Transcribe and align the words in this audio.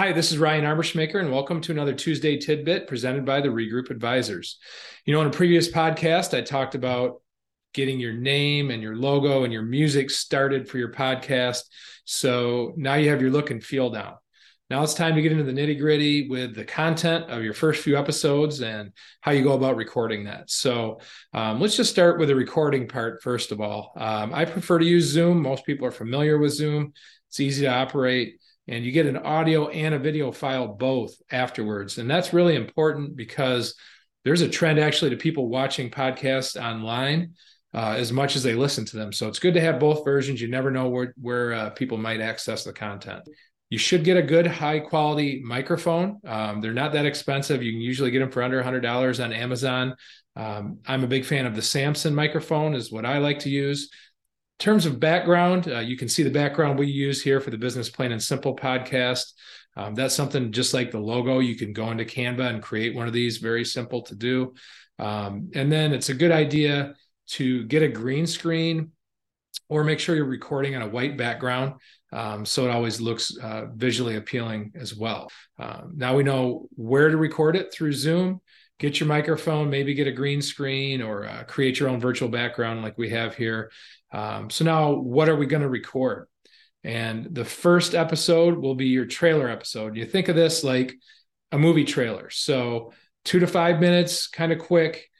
Hi, 0.00 0.12
this 0.12 0.32
is 0.32 0.38
Ryan 0.38 0.64
Armbrustmacher, 0.64 1.20
and 1.20 1.30
welcome 1.30 1.60
to 1.60 1.72
another 1.72 1.92
Tuesday 1.92 2.38
Tidbit 2.38 2.86
presented 2.86 3.26
by 3.26 3.42
the 3.42 3.50
Regroup 3.50 3.90
Advisors. 3.90 4.58
You 5.04 5.12
know, 5.12 5.20
in 5.20 5.26
a 5.26 5.30
previous 5.30 5.70
podcast, 5.70 6.34
I 6.34 6.40
talked 6.40 6.74
about 6.74 7.20
getting 7.74 8.00
your 8.00 8.14
name 8.14 8.70
and 8.70 8.82
your 8.82 8.96
logo 8.96 9.44
and 9.44 9.52
your 9.52 9.60
music 9.60 10.08
started 10.08 10.70
for 10.70 10.78
your 10.78 10.90
podcast. 10.90 11.64
So 12.06 12.72
now 12.78 12.94
you 12.94 13.10
have 13.10 13.20
your 13.20 13.30
look 13.30 13.50
and 13.50 13.62
feel 13.62 13.90
down. 13.90 14.14
Now 14.70 14.82
it's 14.82 14.94
time 14.94 15.16
to 15.16 15.20
get 15.20 15.32
into 15.32 15.44
the 15.44 15.52
nitty 15.52 15.78
gritty 15.78 16.30
with 16.30 16.54
the 16.54 16.64
content 16.64 17.28
of 17.28 17.42
your 17.42 17.52
first 17.52 17.82
few 17.82 17.98
episodes 17.98 18.62
and 18.62 18.92
how 19.20 19.32
you 19.32 19.44
go 19.44 19.52
about 19.52 19.76
recording 19.76 20.24
that. 20.24 20.50
So 20.50 21.00
um, 21.34 21.60
let's 21.60 21.76
just 21.76 21.90
start 21.90 22.18
with 22.18 22.28
the 22.28 22.34
recording 22.34 22.88
part 22.88 23.22
first 23.22 23.52
of 23.52 23.60
all. 23.60 23.92
Um, 23.98 24.32
I 24.32 24.46
prefer 24.46 24.78
to 24.78 24.84
use 24.86 25.04
Zoom. 25.04 25.42
Most 25.42 25.66
people 25.66 25.86
are 25.86 25.90
familiar 25.90 26.38
with 26.38 26.54
Zoom, 26.54 26.94
it's 27.30 27.38
easy 27.38 27.62
to 27.62 27.72
operate 27.72 28.39
and 28.68 28.84
you 28.84 28.92
get 28.92 29.06
an 29.06 29.16
audio 29.16 29.68
and 29.68 29.94
a 29.94 29.98
video 29.98 30.30
file 30.32 30.68
both 30.68 31.14
afterwards. 31.30 31.98
And 31.98 32.08
that's 32.08 32.32
really 32.32 32.56
important 32.56 33.16
because 33.16 33.74
there's 34.24 34.42
a 34.42 34.48
trend 34.48 34.78
actually 34.78 35.10
to 35.10 35.16
people 35.16 35.48
watching 35.48 35.90
podcasts 35.90 36.60
online 36.60 37.34
uh, 37.72 37.94
as 37.96 38.12
much 38.12 38.36
as 38.36 38.42
they 38.42 38.54
listen 38.54 38.84
to 38.84 38.96
them. 38.96 39.12
So 39.12 39.28
it's 39.28 39.38
good 39.38 39.54
to 39.54 39.60
have 39.60 39.80
both 39.80 40.04
versions. 40.04 40.40
You 40.40 40.48
never 40.48 40.70
know 40.70 40.88
where 40.88 41.14
where 41.20 41.52
uh, 41.52 41.70
people 41.70 41.98
might 41.98 42.20
access 42.20 42.64
the 42.64 42.72
content. 42.72 43.22
You 43.70 43.78
should 43.78 44.02
get 44.02 44.16
a 44.16 44.22
good 44.22 44.46
high 44.46 44.80
quality 44.80 45.40
microphone. 45.44 46.18
Um, 46.26 46.60
they're 46.60 46.72
not 46.72 46.92
that 46.92 47.06
expensive. 47.06 47.62
You 47.62 47.72
can 47.72 47.80
usually 47.80 48.10
get 48.10 48.18
them 48.18 48.30
for 48.30 48.42
under 48.42 48.60
$100 48.60 49.24
on 49.24 49.32
Amazon. 49.32 49.94
Um, 50.34 50.78
I'm 50.86 51.04
a 51.04 51.08
big 51.08 51.24
fan 51.24 51.46
of 51.46 51.54
the 51.54 51.62
Samson 51.62 52.14
microphone, 52.14 52.74
is 52.74 52.90
what 52.90 53.06
I 53.06 53.18
like 53.18 53.40
to 53.40 53.50
use 53.50 53.88
terms 54.60 54.86
of 54.86 55.00
background, 55.00 55.66
uh, 55.66 55.80
you 55.80 55.96
can 55.96 56.08
see 56.08 56.22
the 56.22 56.30
background 56.30 56.78
we 56.78 56.86
use 56.86 57.20
here 57.20 57.40
for 57.40 57.50
the 57.50 57.58
Business 57.58 57.90
Plain 57.90 58.12
and 58.12 58.22
Simple 58.22 58.54
podcast. 58.54 59.32
Um, 59.76 59.94
that's 59.94 60.14
something 60.14 60.52
just 60.52 60.74
like 60.74 60.90
the 60.90 61.00
logo. 61.00 61.40
You 61.40 61.56
can 61.56 61.72
go 61.72 61.90
into 61.90 62.04
Canva 62.04 62.48
and 62.48 62.62
create 62.62 62.94
one 62.94 63.08
of 63.08 63.12
these, 63.12 63.38
very 63.38 63.64
simple 63.64 64.02
to 64.02 64.14
do. 64.14 64.54
Um, 64.98 65.50
and 65.54 65.72
then 65.72 65.92
it's 65.92 66.10
a 66.10 66.14
good 66.14 66.30
idea 66.30 66.94
to 67.28 67.64
get 67.64 67.82
a 67.82 67.88
green 67.88 68.26
screen 68.26 68.92
or 69.68 69.82
make 69.82 69.98
sure 69.98 70.14
you're 70.14 70.24
recording 70.24 70.76
on 70.76 70.82
a 70.82 70.88
white 70.88 71.16
background 71.16 71.74
um, 72.12 72.44
so 72.44 72.64
it 72.64 72.70
always 72.70 73.00
looks 73.00 73.36
uh, 73.38 73.66
visually 73.74 74.16
appealing 74.16 74.72
as 74.74 74.94
well. 74.94 75.30
Um, 75.58 75.92
now 75.96 76.16
we 76.16 76.22
know 76.22 76.68
where 76.74 77.08
to 77.08 77.16
record 77.16 77.56
it 77.56 77.72
through 77.72 77.92
Zoom. 77.92 78.40
Get 78.80 78.98
your 78.98 79.08
microphone, 79.08 79.68
maybe 79.68 79.92
get 79.92 80.06
a 80.06 80.12
green 80.12 80.40
screen 80.40 81.02
or 81.02 81.26
uh, 81.26 81.44
create 81.44 81.78
your 81.78 81.90
own 81.90 82.00
virtual 82.00 82.30
background 82.30 82.82
like 82.82 82.96
we 82.96 83.10
have 83.10 83.36
here. 83.36 83.70
Um, 84.10 84.48
so 84.48 84.64
now, 84.64 84.94
what 84.94 85.28
are 85.28 85.36
we 85.36 85.44
going 85.46 85.62
to 85.62 85.68
record? 85.68 86.26
And 86.82 87.26
the 87.30 87.44
first 87.44 87.94
episode 87.94 88.58
will 88.58 88.74
be 88.74 88.86
your 88.86 89.04
trailer 89.04 89.50
episode. 89.50 89.96
You 89.96 90.06
think 90.06 90.28
of 90.28 90.34
this 90.34 90.64
like 90.64 90.94
a 91.52 91.58
movie 91.58 91.84
trailer. 91.84 92.30
So, 92.30 92.92
two 93.26 93.38
to 93.40 93.46
five 93.46 93.80
minutes, 93.80 94.28
kind 94.28 94.50
of 94.50 94.58
quick, 94.58 95.10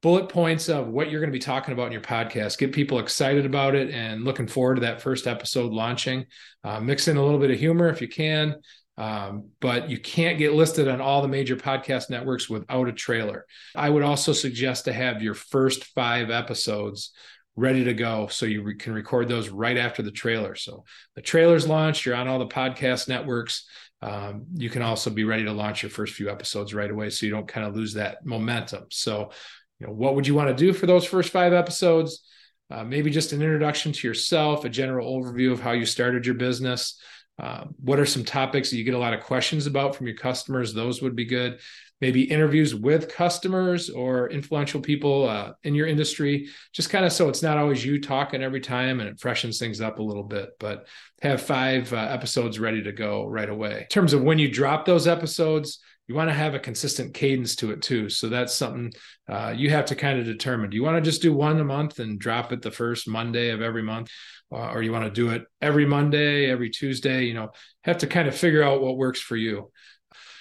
bullet 0.00 0.30
points 0.30 0.70
of 0.70 0.88
what 0.88 1.10
you're 1.10 1.20
going 1.20 1.30
to 1.30 1.38
be 1.38 1.38
talking 1.38 1.74
about 1.74 1.88
in 1.88 1.92
your 1.92 2.00
podcast. 2.00 2.56
Get 2.56 2.72
people 2.72 2.98
excited 2.98 3.44
about 3.44 3.74
it 3.74 3.90
and 3.90 4.24
looking 4.24 4.46
forward 4.46 4.76
to 4.76 4.80
that 4.82 5.02
first 5.02 5.26
episode 5.26 5.70
launching. 5.70 6.24
Uh, 6.64 6.80
mix 6.80 7.08
in 7.08 7.18
a 7.18 7.22
little 7.22 7.40
bit 7.40 7.50
of 7.50 7.58
humor 7.58 7.90
if 7.90 8.00
you 8.00 8.08
can. 8.08 8.56
Um, 8.98 9.50
but 9.60 9.90
you 9.90 9.98
can't 9.98 10.38
get 10.38 10.54
listed 10.54 10.88
on 10.88 11.00
all 11.00 11.20
the 11.20 11.28
major 11.28 11.56
podcast 11.56 12.08
networks 12.08 12.48
without 12.48 12.88
a 12.88 12.92
trailer. 12.92 13.46
I 13.74 13.90
would 13.90 14.02
also 14.02 14.32
suggest 14.32 14.86
to 14.86 14.92
have 14.92 15.22
your 15.22 15.34
first 15.34 15.84
five 15.84 16.30
episodes 16.30 17.12
ready 17.56 17.84
to 17.84 17.94
go 17.94 18.26
so 18.28 18.46
you 18.46 18.62
re- 18.62 18.76
can 18.76 18.92
record 18.92 19.28
those 19.28 19.48
right 19.48 19.76
after 19.76 20.02
the 20.02 20.10
trailer. 20.10 20.54
So 20.54 20.84
the 21.14 21.22
trailer's 21.22 21.66
launched 21.66 22.06
you're 22.06 22.14
on 22.14 22.28
all 22.28 22.38
the 22.38 22.46
podcast 22.46 23.08
networks. 23.08 23.66
Um, 24.02 24.46
you 24.54 24.70
can 24.70 24.82
also 24.82 25.10
be 25.10 25.24
ready 25.24 25.44
to 25.44 25.52
launch 25.52 25.82
your 25.82 25.90
first 25.90 26.14
few 26.14 26.30
episodes 26.30 26.74
right 26.74 26.90
away 26.90 27.10
so 27.10 27.26
you 27.26 27.32
don't 27.32 27.48
kind 27.48 27.66
of 27.66 27.74
lose 27.74 27.94
that 27.94 28.24
momentum. 28.24 28.86
So 28.90 29.30
you 29.78 29.86
know 29.86 29.92
what 29.92 30.14
would 30.14 30.26
you 30.26 30.34
want 30.34 30.48
to 30.48 30.64
do 30.64 30.72
for 30.72 30.86
those 30.86 31.04
first 31.04 31.30
five 31.30 31.52
episodes? 31.52 32.22
Uh, 32.70 32.84
maybe 32.84 33.10
just 33.10 33.32
an 33.32 33.42
introduction 33.42 33.92
to 33.92 34.08
yourself 34.08 34.64
a 34.64 34.68
general 34.68 35.22
overview 35.22 35.52
of 35.52 35.60
how 35.60 35.72
you 35.72 35.86
started 35.86 36.26
your 36.26 36.34
business 36.34 36.98
uh, 37.38 37.64
what 37.82 37.98
are 37.98 38.06
some 38.06 38.24
topics 38.24 38.70
that 38.70 38.76
you 38.76 38.84
get 38.84 38.94
a 38.94 38.98
lot 38.98 39.14
of 39.14 39.22
questions 39.22 39.66
about 39.66 39.94
from 39.94 40.06
your 40.06 40.16
customers 40.16 40.72
those 40.72 41.02
would 41.02 41.16
be 41.16 41.24
good 41.24 41.58
maybe 42.00 42.22
interviews 42.22 42.74
with 42.74 43.08
customers 43.08 43.88
or 43.88 44.28
influential 44.30 44.80
people 44.80 45.28
uh, 45.28 45.52
in 45.64 45.74
your 45.74 45.86
industry, 45.86 46.48
just 46.72 46.90
kind 46.90 47.04
of 47.04 47.12
so 47.12 47.28
it's 47.28 47.42
not 47.42 47.56
always 47.56 47.84
you 47.84 48.00
talking 48.00 48.42
every 48.42 48.60
time 48.60 49.00
and 49.00 49.08
it 49.08 49.18
freshens 49.18 49.58
things 49.58 49.80
up 49.80 49.98
a 49.98 50.02
little 50.02 50.22
bit. 50.22 50.50
But 50.60 50.86
have 51.22 51.40
five 51.40 51.92
uh, 51.92 51.96
episodes 51.96 52.58
ready 52.58 52.82
to 52.82 52.92
go 52.92 53.24
right 53.24 53.48
away. 53.48 53.80
In 53.80 53.88
terms 53.88 54.12
of 54.12 54.22
when 54.22 54.38
you 54.38 54.50
drop 54.50 54.84
those 54.84 55.06
episodes, 55.06 55.80
you 56.08 56.14
want 56.14 56.30
to 56.30 56.34
have 56.34 56.54
a 56.54 56.60
consistent 56.60 57.14
cadence 57.14 57.56
to 57.56 57.72
it 57.72 57.82
too. 57.82 58.08
So 58.08 58.28
that's 58.28 58.54
something 58.54 58.92
uh, 59.28 59.52
you 59.56 59.70
have 59.70 59.86
to 59.86 59.94
kind 59.94 60.18
of 60.18 60.24
determine. 60.24 60.70
Do 60.70 60.76
you 60.76 60.84
want 60.84 60.96
to 60.96 61.10
just 61.10 61.22
do 61.22 61.32
one 61.32 61.58
a 61.58 61.64
month 61.64 61.98
and 61.98 62.18
drop 62.18 62.52
it 62.52 62.62
the 62.62 62.70
first 62.70 63.08
Monday 63.08 63.50
of 63.50 63.60
every 63.60 63.82
month? 63.82 64.10
Uh, 64.52 64.70
or 64.70 64.82
you 64.82 64.92
want 64.92 65.04
to 65.04 65.10
do 65.10 65.30
it 65.30 65.44
every 65.60 65.84
Monday, 65.84 66.48
every 66.48 66.70
Tuesday? 66.70 67.24
You 67.24 67.34
know, 67.34 67.50
have 67.82 67.98
to 67.98 68.06
kind 68.06 68.28
of 68.28 68.36
figure 68.36 68.62
out 68.62 68.80
what 68.80 68.96
works 68.96 69.20
for 69.20 69.36
you. 69.36 69.72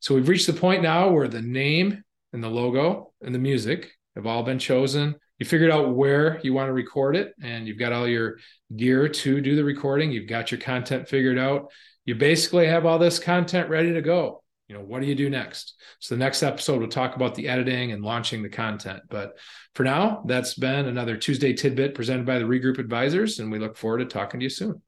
So 0.00 0.14
we've 0.14 0.28
reached 0.28 0.46
the 0.46 0.52
point 0.52 0.82
now 0.82 1.08
where 1.08 1.28
the 1.28 1.40
name 1.40 2.02
and 2.34 2.44
the 2.44 2.50
logo 2.50 3.12
and 3.22 3.34
the 3.34 3.38
music 3.38 3.92
have 4.14 4.26
all 4.26 4.42
been 4.42 4.58
chosen. 4.58 5.14
You 5.38 5.46
figured 5.46 5.70
out 5.70 5.94
where 5.94 6.40
you 6.42 6.54
want 6.54 6.68
to 6.68 6.72
record 6.72 7.16
it, 7.16 7.34
and 7.42 7.66
you've 7.66 7.78
got 7.78 7.92
all 7.92 8.08
your 8.08 8.38
gear 8.74 9.08
to 9.08 9.40
do 9.40 9.56
the 9.56 9.64
recording. 9.64 10.10
You've 10.10 10.28
got 10.28 10.50
your 10.50 10.60
content 10.60 11.08
figured 11.08 11.38
out. 11.38 11.70
You 12.04 12.14
basically 12.14 12.66
have 12.66 12.86
all 12.86 12.98
this 12.98 13.18
content 13.18 13.68
ready 13.68 13.92
to 13.94 14.00
go. 14.00 14.42
You 14.68 14.74
know, 14.74 14.82
what 14.82 15.00
do 15.00 15.06
you 15.06 15.14
do 15.14 15.30
next? 15.30 15.74
So 16.00 16.14
the 16.14 16.18
next 16.18 16.42
episode 16.42 16.80
we'll 16.80 16.88
talk 16.88 17.14
about 17.14 17.34
the 17.34 17.48
editing 17.48 17.92
and 17.92 18.02
launching 18.02 18.42
the 18.42 18.48
content. 18.48 19.02
But 19.08 19.38
for 19.74 19.84
now, 19.84 20.24
that's 20.26 20.54
been 20.54 20.86
another 20.86 21.16
Tuesday 21.16 21.52
tidbit 21.52 21.94
presented 21.94 22.26
by 22.26 22.38
the 22.38 22.44
Regroup 22.44 22.78
Advisors, 22.78 23.38
and 23.38 23.50
we 23.52 23.60
look 23.60 23.76
forward 23.76 23.98
to 23.98 24.06
talking 24.06 24.40
to 24.40 24.44
you 24.44 24.50
soon. 24.50 24.82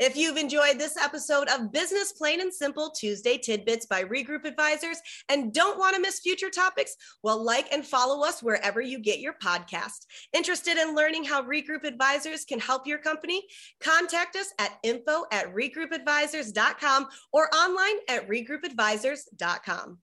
If 0.00 0.16
you've 0.16 0.38
enjoyed 0.38 0.78
this 0.78 0.96
episode 0.96 1.46
of 1.50 1.72
Business 1.72 2.12
Plain 2.12 2.40
and 2.40 2.50
Simple 2.50 2.90
Tuesday 2.90 3.36
Tidbits 3.36 3.84
by 3.84 4.02
Regroup 4.02 4.46
Advisors 4.46 4.96
and 5.28 5.52
don't 5.52 5.78
want 5.78 5.94
to 5.94 6.00
miss 6.00 6.20
future 6.20 6.48
topics, 6.48 6.96
well, 7.22 7.44
like 7.44 7.70
and 7.70 7.86
follow 7.86 8.26
us 8.26 8.42
wherever 8.42 8.80
you 8.80 8.98
get 8.98 9.20
your 9.20 9.34
podcast. 9.34 10.06
Interested 10.32 10.78
in 10.78 10.94
learning 10.94 11.24
how 11.24 11.42
Regroup 11.42 11.84
Advisors 11.84 12.46
can 12.46 12.58
help 12.58 12.86
your 12.86 12.96
company? 12.96 13.42
Contact 13.82 14.36
us 14.36 14.54
at 14.58 14.78
info 14.82 15.26
at 15.32 15.54
regroupadvisors.com 15.54 17.06
or 17.34 17.54
online 17.54 17.96
at 18.08 18.26
regroupadvisors.com. 18.26 19.98